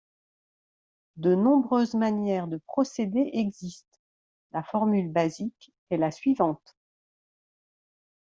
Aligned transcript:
De 1.17 1.35
nombreuses 1.35 1.93
manières 1.93 2.47
de 2.47 2.57
procéder 2.57 3.29
existent, 3.33 3.99
la 4.51 4.63
formule 4.63 5.11
basique 5.11 5.71
est 5.91 5.97
la 5.97 6.09
suivante. 6.09 6.75